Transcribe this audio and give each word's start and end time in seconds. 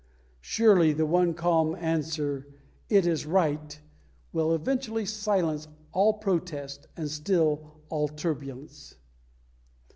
Surely 0.41 0.93
the 0.93 1.05
one 1.05 1.35
calm 1.35 1.75
answer, 1.75 2.47
"It 2.89 3.05
is 3.05 3.27
Right," 3.27 3.79
will 4.33 4.55
eventually 4.55 5.05
silence 5.05 5.67
all 5.91 6.13
protest 6.13 6.87
and 6.97 7.07
still 7.07 7.75
all 7.89 8.07
turbulence! 8.07 8.95